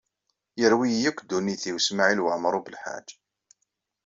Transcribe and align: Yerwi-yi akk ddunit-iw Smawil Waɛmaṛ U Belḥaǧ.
Yerwi-yi 0.61 1.05
akk 1.09 1.19
ddunit-iw 1.23 1.77
Smawil 1.85 2.23
Waɛmaṛ 2.25 2.53
U 2.59 2.61
Belḥaǧ. 2.65 3.07